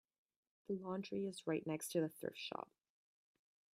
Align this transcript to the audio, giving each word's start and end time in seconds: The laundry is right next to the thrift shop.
The 0.65 0.73
laundry 0.73 1.27
is 1.27 1.45
right 1.45 1.61
next 1.67 1.91
to 1.91 2.01
the 2.01 2.09
thrift 2.09 2.39
shop. 2.39 2.71